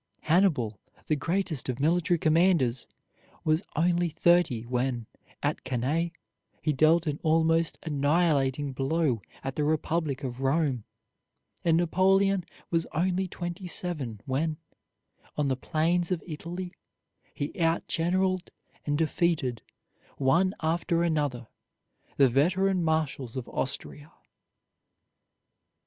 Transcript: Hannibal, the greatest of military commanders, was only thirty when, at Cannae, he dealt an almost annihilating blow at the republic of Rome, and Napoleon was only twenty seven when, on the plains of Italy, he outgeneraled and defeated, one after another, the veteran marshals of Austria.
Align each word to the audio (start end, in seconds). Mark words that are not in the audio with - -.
Hannibal, 0.21 0.79
the 1.05 1.15
greatest 1.15 1.69
of 1.69 1.79
military 1.79 2.17
commanders, 2.17 2.87
was 3.43 3.61
only 3.75 4.09
thirty 4.09 4.63
when, 4.63 5.05
at 5.43 5.63
Cannae, 5.63 6.11
he 6.59 6.73
dealt 6.73 7.05
an 7.05 7.19
almost 7.21 7.77
annihilating 7.83 8.73
blow 8.73 9.21
at 9.43 9.55
the 9.55 9.63
republic 9.63 10.23
of 10.23 10.41
Rome, 10.41 10.85
and 11.63 11.77
Napoleon 11.77 12.45
was 12.71 12.87
only 12.93 13.27
twenty 13.27 13.67
seven 13.67 14.19
when, 14.25 14.57
on 15.37 15.49
the 15.49 15.55
plains 15.55 16.09
of 16.09 16.23
Italy, 16.25 16.73
he 17.35 17.51
outgeneraled 17.59 18.49
and 18.87 18.97
defeated, 18.97 19.61
one 20.17 20.55
after 20.63 21.03
another, 21.03 21.47
the 22.17 22.27
veteran 22.27 22.83
marshals 22.83 23.35
of 23.35 23.47
Austria. 23.49 24.11